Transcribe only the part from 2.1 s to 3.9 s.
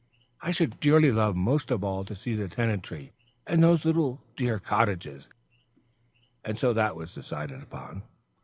see the tenantry and those